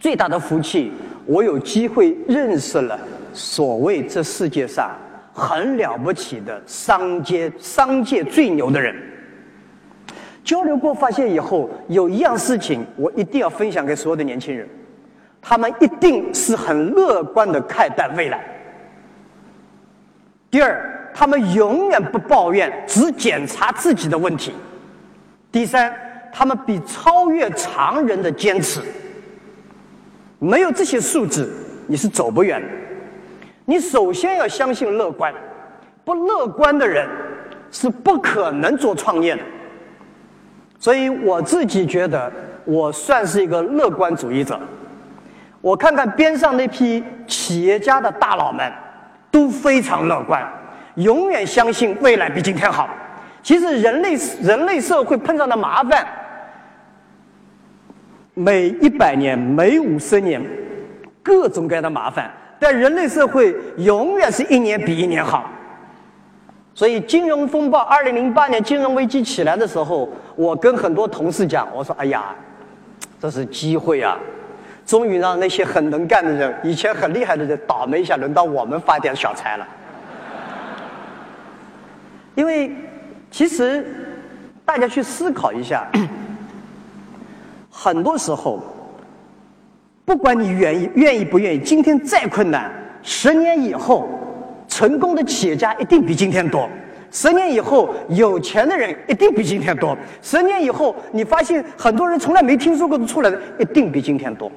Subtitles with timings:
[0.00, 0.90] 最大的福气，
[1.26, 2.98] 我有机会认识了
[3.34, 4.90] 所谓这世界上
[5.34, 8.96] 很了不起的商界商界最牛的人。
[10.42, 14.66] 交流过发现以后，有一样事情我一定要分享给所有的年轻人，
[15.42, 18.42] 他们一定是很乐观的看待未来。
[20.50, 24.52] 第二，他们永远不抱怨，只检查自己的问题。
[25.52, 25.94] 第三，
[26.32, 28.80] 他们比超越常人的坚持。
[30.40, 31.48] 没有这些素质，
[31.86, 32.66] 你是走不远的。
[33.64, 35.32] 你首先要相信乐观，
[36.04, 37.08] 不乐观的人
[37.70, 39.42] 是不可能做创业的。
[40.80, 42.32] 所以我自己觉得，
[42.64, 44.58] 我算是一个乐观主义者。
[45.60, 48.68] 我看看边上那批企业家的大佬们。
[49.32, 50.44] 都非常乐观，
[50.96, 52.90] 永远相信未来比今天好。
[53.44, 56.04] 其实人类人类社会碰上的麻烦，
[58.34, 60.40] 每一百年、每五十年，
[61.22, 65.50] 各种各样的麻烦，但人类社会永远是一年比一年好。
[66.72, 72.34] 所以金融风暴，二零零八年金融危机起来的时候，我跟很多同事讲，我说：“哎呀，
[73.20, 74.16] 这是机会啊！”
[74.86, 79.66] 终于让那些很能干的人，以前很厉害的人倒霉一下，轮到我们发点小财了。
[82.34, 82.72] 因为
[83.30, 83.84] 其实
[84.64, 85.86] 大家去思考一下，
[87.82, 88.62] 很多时候，
[90.04, 92.70] 不管你愿意愿意不愿意，今天再困难，
[93.02, 94.06] 十年以后，
[94.68, 96.68] 成功的企业家一定比今天多；
[97.10, 104.52] 十年以后，有钱的人一定比今天多；十年以后，你发现很多人从来没听说过的出来的，一定比今天多。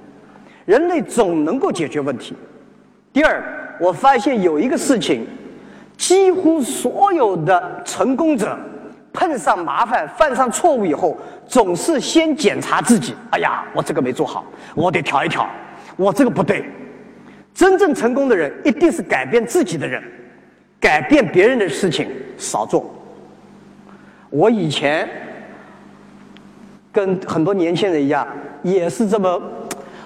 [0.66, 2.35] 人类总能够解决问题。
[3.13, 3.41] 第二，
[3.79, 5.25] 我发现有一个事情，
[5.95, 8.59] 几乎所有的成功者
[9.14, 11.16] 碰上麻烦、犯上错误以后，
[11.47, 13.16] 总是先检查自己。
[13.30, 14.44] 哎呀，我这个没做好，
[14.75, 15.47] 我得调一调。
[15.95, 16.66] 我这个不对。
[17.53, 20.03] 真正成功的人一定是改变自己的人，
[20.80, 22.91] 改变别人的事情少做。
[24.31, 25.07] 我以前
[26.91, 28.28] 跟很多年轻人一样，
[28.63, 29.40] 也是这么。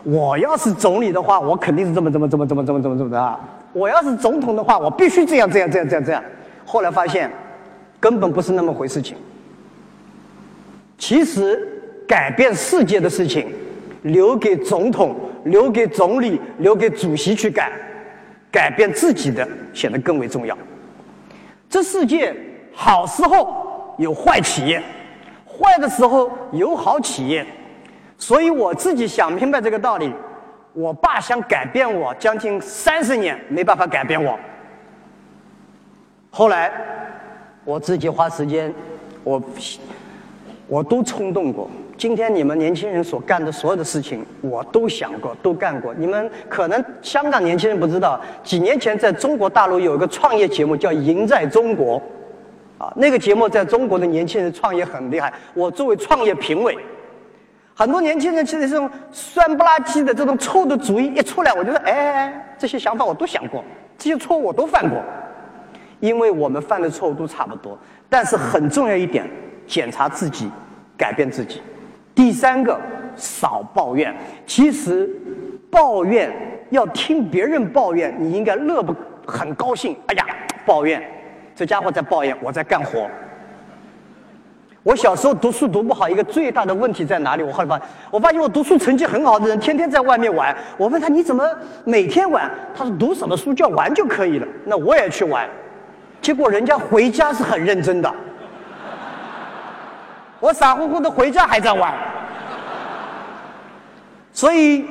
[0.04, 3.40] 我要是总理的话，我肯定是这么这么这么这么这么这么这么的啊！
[3.74, 6.24] 我要是总统的话，我必须这样这样这样这样这样。
[6.66, 7.32] 后来发现，
[8.00, 9.18] 根本不是那么回事情。
[10.98, 11.68] 其实
[12.08, 13.48] 改变世界的事情，
[14.04, 15.16] 留给总统、
[15.46, 17.70] 留给总理、留给主席去改；
[18.52, 20.58] 改变自己的显得更为重要。
[21.70, 22.36] 这世界
[22.74, 24.82] 好时候有坏企业，
[25.46, 27.46] 坏的时候有好企业。
[28.18, 30.12] 所以我自己想明白这个道理，
[30.74, 34.40] 我爸想改变我将近三十年，没办法改变我。
[36.32, 36.72] 后来
[37.68, 38.74] 我自己花时间，
[39.26, 39.44] 我
[40.70, 41.70] 我都冲动过。
[41.98, 45.94] 今天你们年轻人所干的所有的事情，我都想过，都干过。
[45.96, 52.02] 你们可能香港年轻人不知道，几年前在中国大陆有一个创业节目叫《赢在中国》，
[52.86, 55.34] 啊，那个节目在中国的年轻人创业很厉害。
[55.54, 56.78] 我作为创业评委。
[57.74, 63.62] 很多年轻人其实这种酸不拉几的这种臭的主意一出来，我就说，哎，这些想法我都想过，
[63.98, 65.04] 这些错误我都犯过，
[66.00, 67.78] 因为我们犯的错误都差不多。
[68.10, 69.30] 但是很重要一点，
[69.66, 70.50] 检查自己，
[70.98, 71.62] 改变自己。
[72.16, 72.80] 第三个，
[73.16, 74.16] 少抱怨。
[74.46, 75.10] 其实，
[75.70, 76.32] 抱怨
[76.70, 79.96] 要听别人抱怨，你应该乐不很高兴。
[80.08, 80.26] 哎呀，
[80.66, 81.04] 抱怨，
[81.54, 83.10] 这家伙在抱怨，我在干活。
[84.84, 87.44] 我小时候读书读不好，一个最大的问题在哪里？
[87.44, 90.56] 我后来发，我发现我读书成绩很好的人，天天在外面玩。
[90.78, 91.44] 我问他你怎么
[91.84, 92.50] 每天玩？
[92.74, 94.48] 他说读什么书叫玩就可以了。
[94.64, 95.46] 那我也去玩，
[96.28, 98.14] 结果人家回家是很认真的，
[100.42, 101.94] 我傻乎乎的回家还在玩。
[104.34, 104.84] 所以，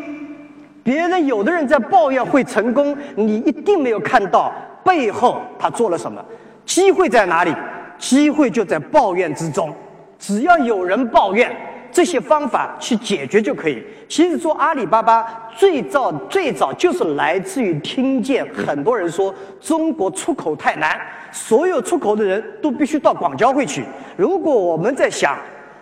[0.83, 4.51] 别人有的人在抱怨会成功，你一定没有看到
[4.83, 6.25] 背后他做了什么。
[6.65, 7.55] 机会在哪里？
[7.99, 9.71] 机会就在抱怨之中。
[10.19, 11.55] 只要有人抱怨，
[11.97, 13.83] 这些方法去解决就可以。
[14.07, 21.01] 其实做阿里巴巴最早最早就是来自于听见很多人说中国出口太难，
[21.33, 23.83] 所有出口的人都必须到广交会去。
[24.15, 25.39] 如果我们在想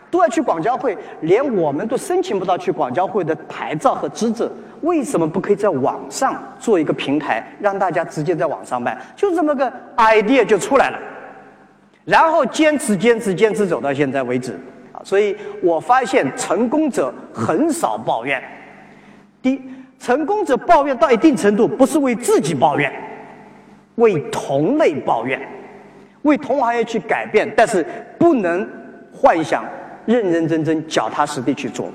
[0.08, 4.49] 都要去广交会，连我们都申请不到去广交会的牌照和资质，
[4.82, 8.96] 为什么不可以在网上做一个平台，让大家直接在网上卖？
[9.17, 10.99] 就这么个 idea 就出来了。
[12.05, 14.56] 然后坚持坚持坚持走到现在为止，
[15.04, 18.42] 所以我发现成功者很少抱怨。
[19.40, 19.62] 第一，
[20.00, 22.90] 成功者抱怨到一定程度，不是为自己抱怨，
[23.96, 25.40] 为同类抱怨，
[26.22, 27.86] 为同行业去改变，但是
[28.18, 28.66] 不能
[29.12, 29.64] 幻想
[30.06, 31.88] 认认真真脚踏实地去做。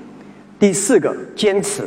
[0.59, 1.83] 第四个，坚持，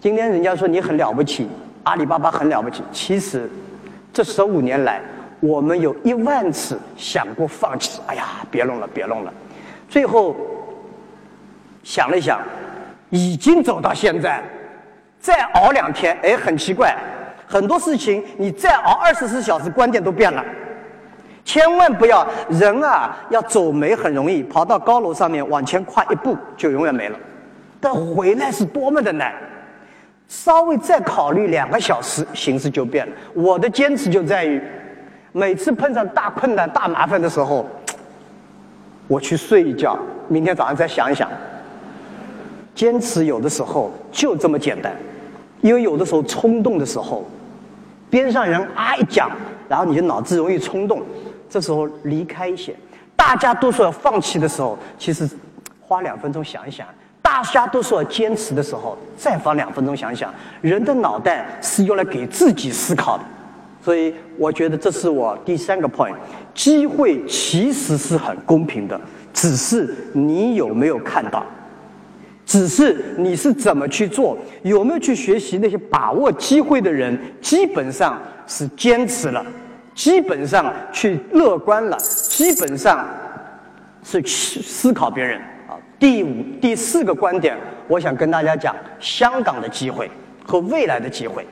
[0.00, 1.48] 今天人家说你很了不起，
[1.82, 2.82] 阿里巴巴很了不起。
[2.92, 3.50] 其实，
[4.12, 5.00] 这十五年来，
[5.40, 8.00] 我们有一万次想过放弃。
[8.06, 9.32] 哎呀，别弄了，别弄了。
[9.88, 10.36] 最后
[11.82, 12.40] 想了想，
[13.10, 14.42] 已经走到现在，
[15.18, 16.94] 再熬两天，哎，很奇怪，
[17.46, 20.44] 很多事情你再熬二十四小时，观点都变了。
[21.44, 27.18] 千万不要人啊，要走没很容易，跑到高楼上面往前跨一步就永远没了，
[27.80, 29.32] 但回来是多么的难。
[30.28, 33.12] 稍微再考虑两个小时，形势就变了。
[33.32, 34.62] 我的坚持就在于，
[35.32, 37.66] 每次碰上大困难、大麻烦的时候，
[39.08, 41.28] 我去睡一觉，明天早上再想一想。
[42.74, 44.94] 坚持有的时候就这么简单，
[45.62, 47.24] 因为有的时候冲动的时候，
[48.08, 49.28] 边上人啊一讲，
[49.68, 51.02] 然后你的脑子容易冲动。
[51.50, 52.76] 这时候离开一些，
[53.16, 55.28] 大家都说要放弃的时候，其实
[55.80, 56.86] 花两分钟想一想；
[57.22, 60.32] 大家都说要坚持的时候，再花两分钟想一想。
[60.60, 63.24] 人的脑袋是用来给自己思考的，
[63.88, 66.14] 所以我觉得这是我第三个 point。
[66.52, 69.00] 机会其实是很公平的，
[69.32, 71.42] 只是你有没有看到，
[72.44, 79.42] 只是你是怎么去做，有没有去学习那些把握机会的人，基本上是坚持了。
[79.94, 83.08] 基本上去乐观了，基本上
[84.04, 85.72] 是去思考别人啊。
[85.98, 87.56] 第五、第四个观点，
[87.88, 90.10] 我想跟大家讲香港的机会
[90.44, 91.46] 和未来的机会。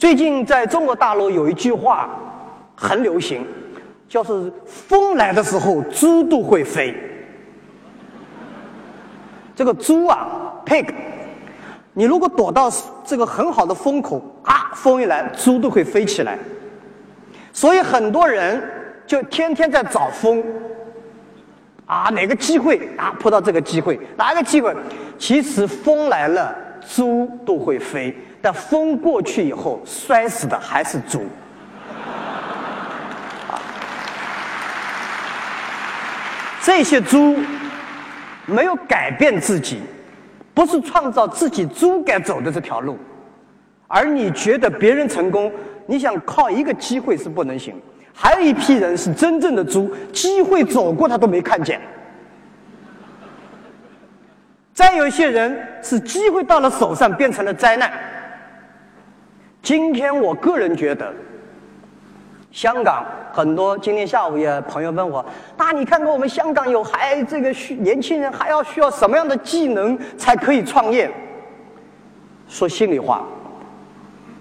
[0.00, 2.08] 最近在中国大陆有一句话
[2.74, 3.44] 很流行，
[4.08, 6.94] 叫是“风来的时候猪都会飞”。
[9.54, 10.26] 这个猪啊
[10.64, 10.86] ，pig，
[11.92, 12.72] 你如果躲到
[13.04, 16.38] 这个很好的风口啊，风一来，猪都会飞起来。
[17.52, 18.58] 所以很多人
[19.06, 20.42] 就天天在找风，
[21.84, 24.74] 啊，哪个机会啊，碰到这个机会，哪个机会？
[25.18, 26.56] 其实风来了，
[26.88, 31.26] 猪都会飞，但风过去以后，摔死的还是猪。
[36.62, 37.36] 这些猪
[38.46, 39.80] 没有改变自己，
[40.54, 42.98] 不是创造自己猪该走的这条路，
[43.88, 45.50] 而你觉得别人成功？
[45.86, 47.74] 你想靠一个机会是不能行，
[48.14, 51.80] 还有一批人是真正的猪，机会走过他都没看见。
[54.72, 57.90] 再有一些人是机会到了手上变成了灾难。
[59.70, 61.14] 今天我个人觉得，
[62.50, 65.24] 香港很多今天下午也朋友问我，
[65.56, 71.08] 那你看看我们香港有还这个需年轻人还要需要什么样的技能才可以创业？
[72.48, 73.24] 说心里话，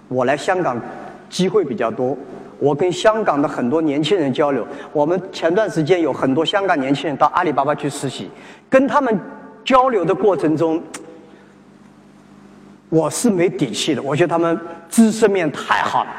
[0.07, 0.81] 我来香港。
[1.29, 2.17] 机会比较多，
[2.57, 4.65] 我跟香港的很多年轻人交流。
[4.91, 8.31] 我们前段时间有很多香港年轻人到阿里巴巴去实习，
[8.67, 9.15] 跟他们
[9.63, 10.81] 交流的过程中，
[12.89, 14.01] 我是没底气的。
[14.01, 14.59] 我觉得他们
[14.89, 16.09] 知识面太好了，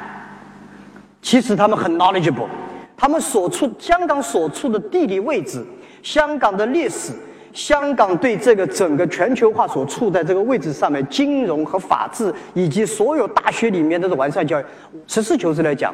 [1.21, 2.49] 其实他们很 knowledgeable，
[2.97, 5.65] 他们所处香港所处的地理位置，
[6.03, 7.13] 香港的历史。
[7.53, 14.65] 香港对这个整个全球化所处在这个位置上面，金融和法治以及所有大学里面的完善教育，
[15.09, 15.93] 实事求是来讲，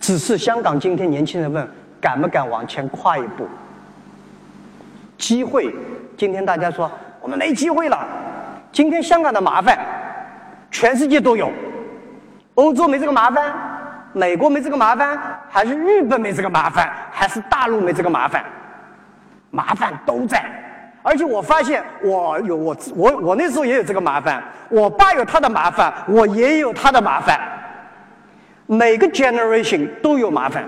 [0.00, 1.68] 只是香港今天年轻人问
[2.00, 3.46] 敢不敢往前跨一步？
[5.18, 5.70] 机会，
[6.16, 8.08] 今天大家说我们没机会了。
[8.72, 9.78] 今天香港的麻烦，
[10.70, 11.50] 全世界都有，
[12.54, 13.52] 欧洲没这个麻烦，
[14.12, 18.44] 美国没这个麻烦，还是日本没这个麻烦，还是大陆没这个麻烦？
[19.50, 20.44] 麻烦都在。
[21.02, 27.40] 而且我发现，我有我我我那时候也有这个麻烦，我爸有他的麻烦，我也有他的麻烦。
[28.66, 30.64] 每个 generation 都有麻烦，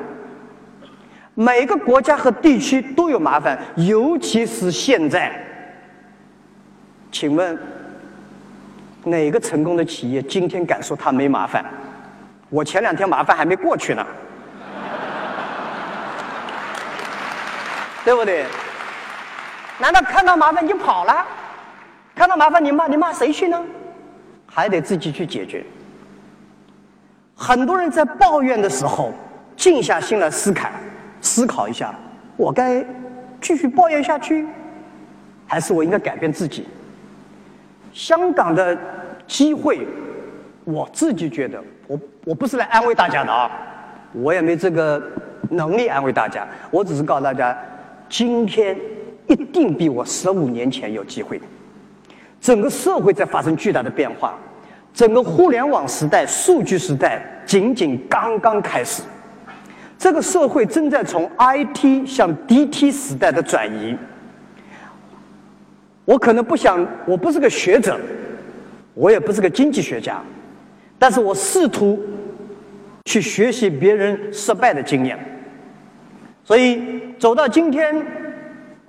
[1.34, 5.30] 每个国家和地区都有麻烦，尤其是现在。
[7.12, 7.56] 请问，
[9.04, 11.64] 哪个成功的企业今天敢说他没麻烦？
[12.48, 14.06] 我前两天麻烦还没过去呢，
[18.04, 18.44] 对不对？
[19.78, 21.26] 难道看到麻烦你就跑了？
[22.14, 23.60] 看到麻烦你骂你骂谁去呢？
[24.46, 25.64] 还得自己去解决。
[27.34, 29.12] 很多人在抱怨的时候，
[29.56, 30.68] 静下心来思考，
[31.20, 31.94] 思考一下，
[32.36, 32.84] 我该
[33.40, 34.46] 继续抱怨下去，
[35.48, 36.68] 还是我应该改变自己？
[37.92, 38.76] 香港的
[39.26, 39.86] 机会，
[40.64, 43.50] 我自己觉得，我我不是来安慰大家的啊，
[44.12, 45.02] 我也没这个
[45.50, 47.56] 能力安慰大家，我只是告诉大家，
[48.08, 48.76] 今天。
[49.28, 51.40] 一定比我十五年前有机会。
[52.40, 54.36] 整个社会在发生巨大的变化，
[54.92, 59.02] 整个互联网时代、数据时代仅仅刚刚开始。
[59.96, 63.96] 这个社会正在从 IT 向 DT 时代的转移。
[66.04, 67.98] 我可能不想，我不是个学者，
[68.94, 70.20] 我也不是个经济学家，
[70.98, 72.00] 但是我试图
[73.04, 75.18] 去学习别人失败的经验。
[76.44, 78.04] 所以走到今天，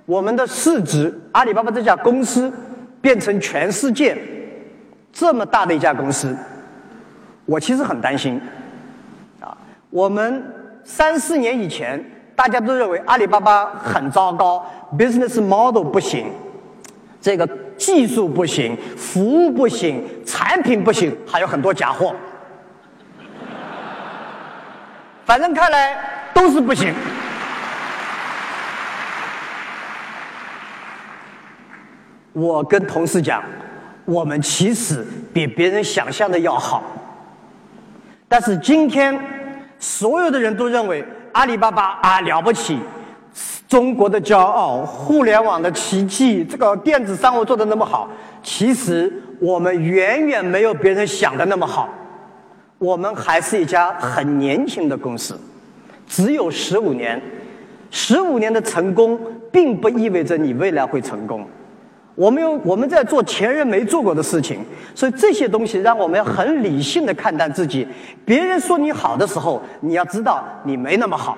[0.06, 2.52] 我们的市值，阿里巴巴这家公司
[3.00, 4.16] 变成全世界
[5.12, 6.36] 这么大的一家公司，
[7.46, 8.40] 我其实很担心。
[9.40, 9.56] 啊，
[9.90, 10.42] 我们
[10.82, 12.04] 三四年以前，
[12.34, 14.66] 大家都认为阿里巴巴很糟糕
[14.98, 16.26] ，business model 不行，
[17.24, 22.14] 这个技术不行，服务不行，产品不行，还有很多假货。
[25.24, 25.96] 反正看来
[26.34, 26.92] 都是不行。
[32.34, 33.42] 我跟同事讲，
[34.04, 35.02] 我们其实
[35.32, 36.82] 比别人想象的要好。
[38.28, 39.18] 但是今天，
[39.78, 41.02] 所有的人都认为
[41.32, 42.78] 阿里巴巴啊了不起，
[43.74, 48.08] 中国的骄傲，互联网的奇迹，这个电子商务做的那么好。
[48.40, 51.88] 其实我们远远没有别人想的那么好。
[52.78, 55.36] 我们还是一家很年轻的公司，
[56.06, 57.20] 只有十五年。
[57.90, 59.18] 十五年的成功，
[59.50, 61.44] 并不意味着你未来会成功。
[62.14, 64.60] 我们有我们在做前人没做过的事情，
[64.94, 67.84] 所以这些东西让我们要很理性的看待自己。
[68.24, 71.36] 别人说你好的时候，你要知道你没那么好；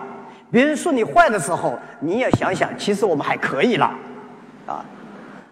[0.51, 3.93] 别人说你坏的时候，你也想想，其实我们还可以了，
[4.67, 4.85] 啊。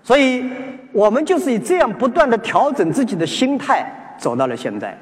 [0.03, 0.45] 所以，
[0.93, 3.87] 我们就是以这样不断的调整自己的心态，
[4.19, 4.97] 走到了现在。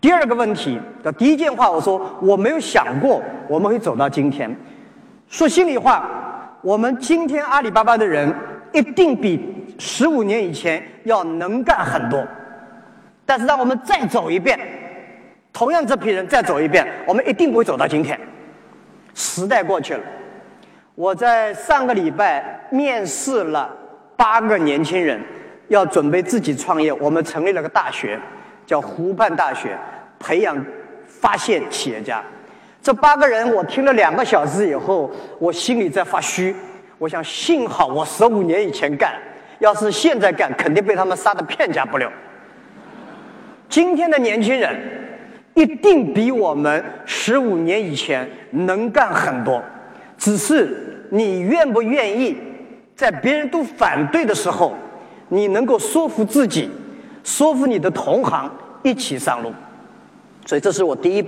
[0.00, 4.54] 第二个问题的第一件话，我说我没有想过我们会走到今天。
[5.28, 6.08] 说心里话，
[6.62, 8.34] 我们今天阿里巴巴的人。
[8.72, 12.24] 一定比十五年以前要能干很多，
[13.26, 14.56] 但是让我们再走一遍，
[15.52, 18.16] 同样这批人再走一遍，我们一定不会走到今天。
[19.14, 20.00] 时代过去了，
[20.94, 23.70] 我在上个礼拜面试了
[24.16, 25.20] 八个年轻人，
[25.68, 26.92] 要准备自己创业。
[26.92, 28.18] 我们成立了个大学，
[28.66, 29.76] 叫湖畔大学，
[30.18, 30.56] 培养
[31.06, 32.22] 发现企业家。
[32.82, 36.54] 这八个人，我听了两个小时以后，我心里在发虚。
[36.98, 39.14] 我想，幸好我十五年以前干，
[39.58, 42.10] 要是现在干，肯定被他们杀的片甲不留。
[43.68, 44.74] 今天的年轻人
[45.54, 49.62] 一定比我们十五年以前能干很多，
[50.16, 52.36] 只是你愿不愿意
[52.94, 54.74] 在别人都反对的时候，
[55.28, 56.70] 你能够说服自己，
[57.24, 58.50] 说服你的同行
[58.82, 59.52] 一起上路。
[60.46, 61.24] 所以，这是我第一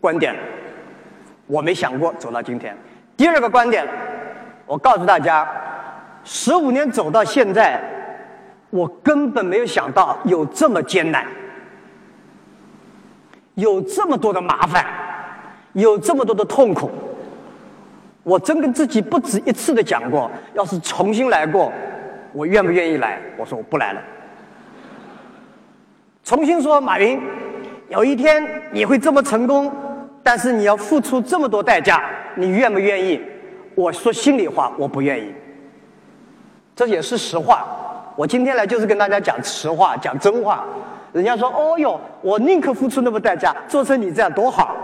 [0.00, 0.34] 观点，
[1.46, 2.76] 我没想过走到今天。
[3.16, 3.86] 第二个观点。
[4.66, 5.46] 我告诉大家，
[6.24, 7.78] 十五年走到现在，
[8.70, 11.26] 我根本没有想到有这么艰难，
[13.54, 14.84] 有这么多的麻烦，
[15.74, 16.90] 有这么多的痛苦。
[18.22, 21.70] 我真跟自己不止一次的讲过，要是重新来过，
[22.32, 23.20] 我愿不愿意来？
[23.36, 24.00] 我说我不来了。
[26.24, 27.20] 重新说，马云，
[27.90, 28.42] 有一天
[28.72, 29.70] 你会这么成功，
[30.22, 32.02] 但是你要付出这么多代价，
[32.34, 33.20] 你愿不愿意？
[33.74, 35.34] 我说心里话，我不愿意，
[36.74, 37.66] 这也是实话。
[38.16, 40.64] 我今天来就是跟大家讲实话，讲真话。
[41.14, 44.74] 人家说：“哦哟，我宁可付出那么代价，做成你这样多好。”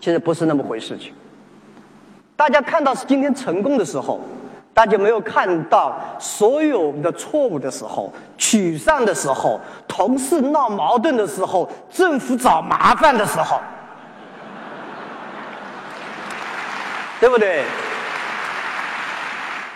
[0.00, 0.98] 其实不是那么回事。
[0.98, 1.14] 情
[2.36, 4.18] 大家看到是今天成功的时候，
[4.74, 13.60] 大家没有看到所有的错误的时候、沮丧的时候、同事闹矛盾的时候、政府找麻烦的时候。
[17.20, 17.62] 对不对？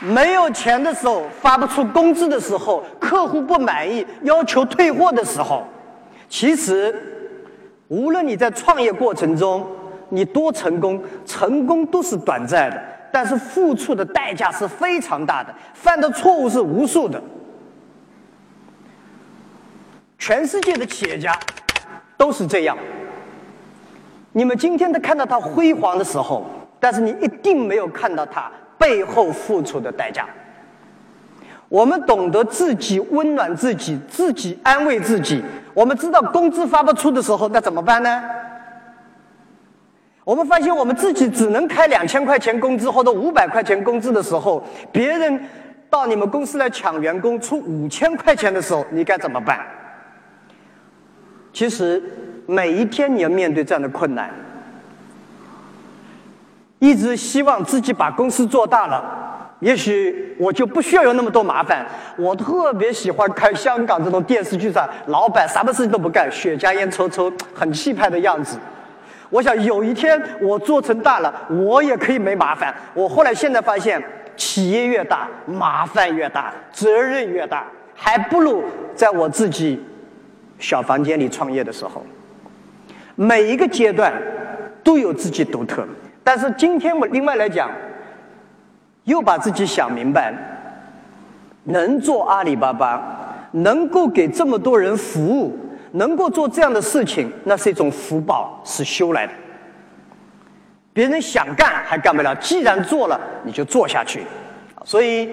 [0.01, 2.83] 没有钱的时候，发不出工资的时候，
[3.15, 5.65] 客户不满意，要求退货的时候，
[6.29, 6.93] 其实，
[7.87, 9.65] 无论你在创业过程中
[10.09, 17.23] 你多成功，成功都是短暂的，但是付出的代价是非常大的，犯的错误是无数的。
[20.19, 21.39] 全世界的企业家
[22.17, 22.77] 都是这样。
[24.33, 26.45] 你们今天都看到他辉煌的时候。
[26.81, 30.27] 但是你一定没有看到他背后付出的代价。
[31.75, 35.43] 我们懂得自己温暖自己，自己安慰自己。
[35.75, 38.23] 我们知道工资发不出的时候，那怎么办呢？
[40.23, 44.63] 我们发现我们自己只能开两千块钱工资或者五百块钱工资的时候，
[44.93, 45.41] 别人
[45.91, 49.59] 到你们公司来抢员工出五千块钱的时候，你该怎么办？
[51.53, 52.01] 其实
[52.47, 54.31] 每一天你要面对这样的困难。
[56.79, 61.87] 一直希望自己把公司做大了，也许我就不需要有那么多麻烦。
[62.19, 68.59] 我特别喜欢看香港这种电视剧上，老板什么事情都不干，雪茄烟抽抽，很气派的样子。
[69.31, 72.75] 我想有一天我做成大了，我也可以没麻烦。
[72.93, 74.03] 我后来现在发现，
[74.37, 77.65] 企业越大，麻烦越大，责任越大。
[77.95, 78.63] 还不如
[78.95, 79.83] 在我自己
[80.59, 82.05] 小房间里创业的时候。
[83.15, 84.13] 每一个阶段
[84.83, 85.87] 都有自己独特，
[86.23, 87.71] 但是今天我另外来讲，
[89.05, 90.35] 又把自己想明白，
[91.65, 93.01] 能做阿里巴巴，
[93.53, 95.57] 能够给这么多人服务，
[95.93, 99.33] 能够做这样的事情，那是一种福报，是修来的。
[100.93, 104.23] 别人想干还干不了，既然做了，你就做下去。
[104.85, 105.29] 所以，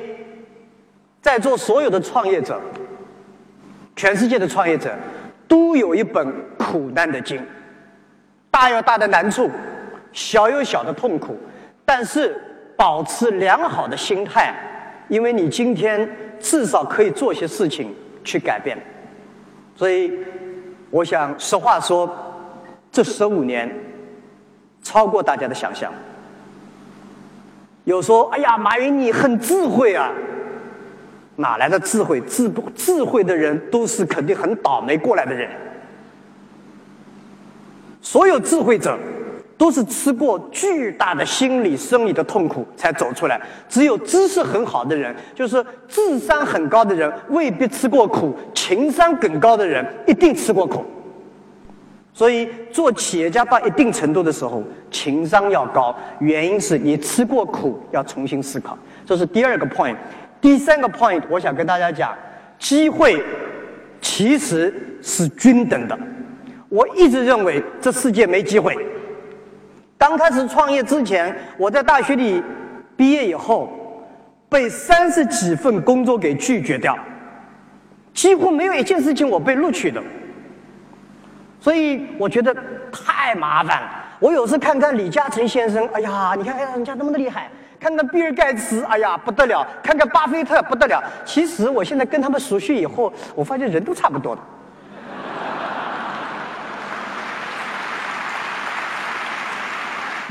[1.22, 2.60] 在座所有的创业者，
[3.96, 4.94] 全世界的创业者，
[5.48, 7.40] 都有一本苦难的经。
[8.50, 9.50] 大有大的难处，
[10.12, 11.38] 小有小的痛苦，
[11.86, 12.36] 但是
[12.82, 14.52] 保持良好的心态，
[15.08, 16.10] 因为你今天
[16.40, 18.76] 至少可以做些事情去改变。
[19.76, 20.12] 所以，
[20.90, 22.10] 我想实话说，
[22.92, 23.72] 这十五年
[24.82, 25.94] 超过大家的想象。
[27.84, 30.12] 有说：“哎呀，马云你很智慧啊，
[31.36, 32.20] 哪来的智慧？
[32.22, 35.48] 智不智慧的人都是肯定很倒霉过来的人。”
[38.02, 38.98] 所有智慧者
[39.62, 43.40] 都是吃过巨大的心理、生理的痛苦才走出来。
[43.70, 50.84] 只有知识很好的人，就是智商很高的人，未必吃过苦；情商更高的人，一定吃过苦。
[52.12, 58.76] 所以，做企业家到一定程度的时候，情商要高，原因是你吃过苦，要重新思考。
[59.06, 59.96] 这是第二个 point。
[60.42, 62.18] 第三个 point，我想跟大家讲，
[62.58, 63.24] 机会
[64.02, 65.96] 其实是均等的。
[66.68, 68.76] 我一直认为这世界没机会。
[70.02, 72.42] 刚开始创业之前，我在大学里
[72.98, 73.70] 毕业以后，
[74.50, 76.98] 被三十几份工作给拒绝掉，
[78.12, 80.02] 几乎没有一件事情我被录取的。
[81.60, 82.52] 所以我觉得
[82.92, 83.90] 太麻烦了。
[84.20, 87.44] 我有时看看李嘉诚先生，哎呀，你看看人家那么的厉害；
[87.80, 91.00] 看看比尔盖茨，哎呀不得了；看看巴菲特，不得了。
[91.24, 94.42] 其实我现在跟他们熟悉以后，我发现人都差不多的。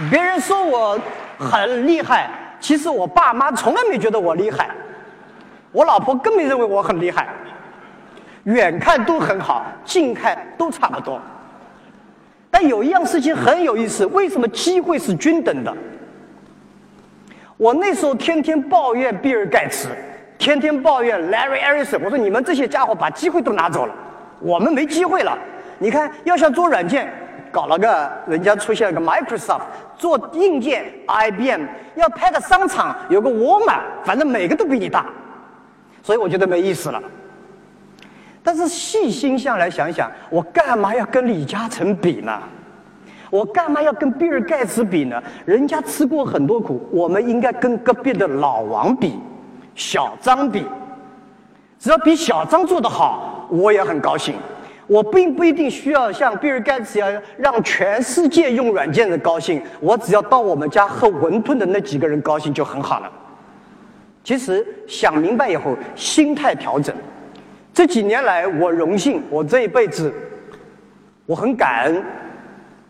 [0.09, 0.99] 别人说我
[1.39, 4.71] 很厉害，其实我爸妈从来没觉得我厉害，
[5.73, 7.29] 我老婆更没认为我很厉害。
[8.45, 11.21] 远看都很好，近看都差不多。
[12.51, 15.77] 但有一样事情很有意思，为什么机会是均等的？
[17.59, 19.89] 我那时候天天抱怨比尔盖茨，
[20.39, 23.95] 天天抱怨 Larry Ellison，我说你们这些家伙把机会都拿走了，
[24.41, 25.37] 我们没机会了。
[25.79, 27.13] 你看，要想做软件。
[27.53, 29.63] 搞了个，人家出现了个 Microsoft
[29.97, 31.63] 做硬件，IBM
[31.97, 35.07] 要开个商场，有个沃尔玛，反正每个都比你大，
[36.03, 37.03] 所以我觉得没意思了。
[38.43, 42.39] 但是细心下来想想，我干嘛要跟李嘉诚比呢？
[43.31, 45.23] 我干嘛要跟比尔盖茨比呢？
[45.45, 49.21] 人家吃过很多苦，我们应该跟隔壁的老王比，
[49.75, 50.67] 小张比。
[51.79, 54.35] 只要比小张做得好，我也很高兴。
[54.91, 63.09] 我并不一定需要像比尔盖茨一样让全世界用软件的高兴，我只要到我们家喝馄饨的那几个人高兴就很好了。
[64.25, 66.93] 其实想明白以后，心态调整。
[67.73, 70.13] 这几年来，我荣幸，我这一辈子，
[71.25, 72.03] 我很感恩，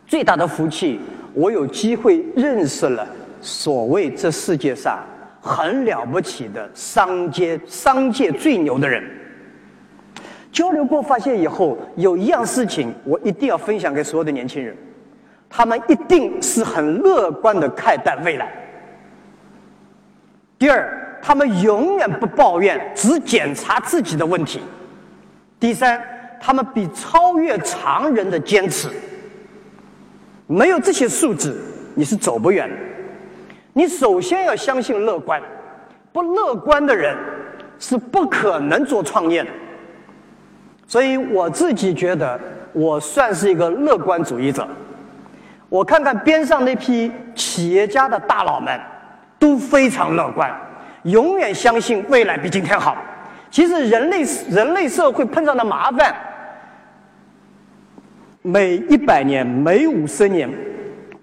[0.07, 0.99] 最大的福气，
[1.35, 3.07] 我有机会认识了
[3.43, 5.01] 所谓这世界上
[5.39, 9.05] 很了不起的商界商界最牛的人。
[10.53, 14.77] 交流过发现以后，有一样事情我一定要分享给所有的年轻人，
[15.49, 18.53] 他们一定是很乐观的看待未来。
[20.59, 24.61] 第二，他们永远不抱怨，只检查自己的问题。
[25.59, 26.03] 第三，
[26.41, 28.89] 他们比超越常人的坚持。
[30.47, 31.55] 没有这些素质，
[31.95, 32.77] 你是走不远的。
[33.73, 35.41] 你首先要相信乐观，
[36.13, 37.17] 不乐观的人
[37.79, 39.51] 是不可能做创业的。
[40.91, 42.37] 所以我自己觉得，
[42.73, 44.67] 我算是一个乐观主义者。
[45.69, 48.77] 我看看边上那批企业家的大佬们，
[49.39, 50.53] 都非常乐观，
[51.05, 52.97] 永远相信未来比今天好。
[53.53, 56.13] 其实人类人类社会碰上的麻烦，
[58.43, 60.51] 每一百年、每五十年，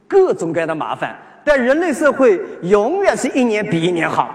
[0.08, 4.34] 各种各样的麻烦，但人类社会永远是一年比一年好。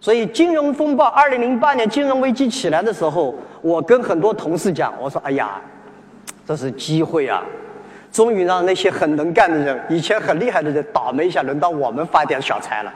[0.00, 3.34] 所以金融风暴，二零零八年金融危机起来的时候。
[3.60, 5.60] 我跟很多同事讲，我说：“哎呀，
[6.46, 7.42] 这是机会啊！
[8.12, 12.94] 终于让那些很能干的人，以前很厉害的人倒霉一下，轮到我们发点小财了。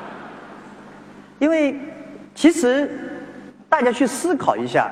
[1.38, 1.78] ”因为
[2.34, 2.90] 其实
[3.68, 4.90] 大家去思考一下，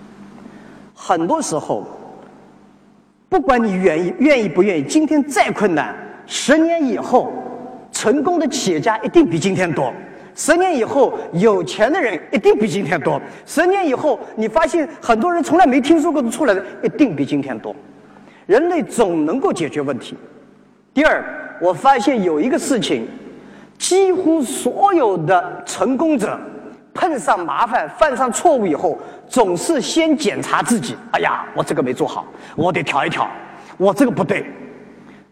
[0.94, 1.86] 很多时候，
[3.30, 7.32] 不管你愿意愿意不愿意，今天再困难，十年以后，
[7.96, 9.90] 成功的企业家一定比今天多。
[10.34, 13.18] 十年以后，有钱的人一定比今天多。
[13.46, 17.74] 十年以后，你发现很多人从来没听说过的出来的，一定比今天多。
[18.44, 20.14] 人类总能够解决问题。
[20.92, 21.24] 第二，
[21.58, 23.08] 我发现有一个事情，
[23.78, 26.38] 几乎所有的成功者
[26.92, 30.94] 碰上麻烦、犯上错误以后，总是先检查自己。
[31.12, 33.26] 哎呀，我这个没做好，我得调一调。
[33.78, 34.44] 我这个不对。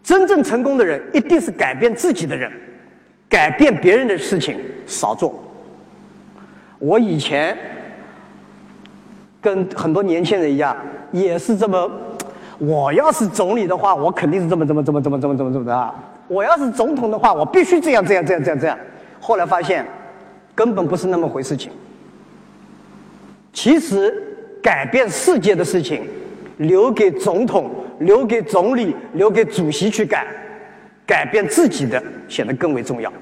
[0.05, 2.53] 真正成功的人，一定是改变自己的人，
[3.29, 5.43] 改变别人的事情少做。
[6.79, 7.57] 我以前
[9.40, 10.77] 跟很多年轻人一样，
[11.11, 11.90] 也是这么。
[12.59, 15.93] 我要是总理的话，我肯定是这么、这么、这么、这么、这么、这么、的啊！
[16.29, 18.79] 我要是总统的话，我必须这样、这样、这样、这样、这样。
[19.21, 19.85] 后来发现，
[20.55, 21.73] 根本不是那么回事情。
[23.53, 24.14] 其实，
[24.62, 26.07] 改变世界的事情，
[26.59, 27.71] 留给总统。
[28.05, 30.27] 留给总理、留给主席去改，
[31.07, 33.12] 改变自己的显得更为重要。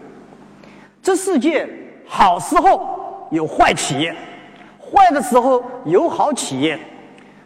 [1.02, 1.68] 这世界
[2.06, 4.14] 好时候有坏企业，
[4.78, 6.78] 坏的时候有好企业，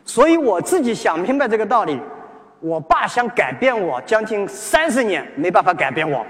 [0.05, 2.01] 所以我自己想明白这个道理。
[2.59, 6.25] 我爸想改变我将近三十年，没办法改变我。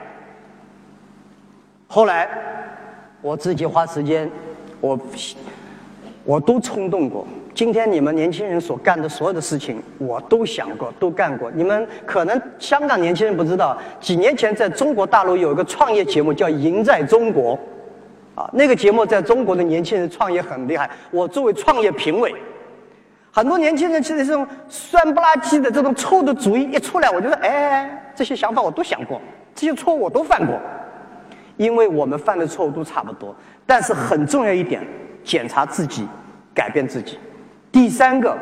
[1.86, 2.28] 后来
[3.22, 4.28] 我自己花时间，
[4.80, 4.98] 我
[6.24, 7.26] 我都冲动过。
[7.56, 11.50] 今天你们年轻人所干的所有的事情，我都想过，都干过。
[11.52, 17.56] 你们可能香港年轻人不知道，几年前在中国大陆有一个创业节目叫《赢在中国》，
[18.38, 20.90] 啊，那个节目在中国的年轻人创业很厉害。
[21.10, 22.34] 我作为创业评委，
[23.32, 29.18] 很多年轻人其实这种酸不拉几的这种臭的主意一出来，我就说，哎，这些想法我都想过，
[29.54, 30.60] 这些错误我都犯过，
[31.56, 33.34] 因为我们犯的错误都差不多。
[33.64, 34.86] 但是很重要一点，
[35.24, 36.06] 检查自己，
[36.52, 37.18] 改变自己。
[37.76, 38.34] 第三个，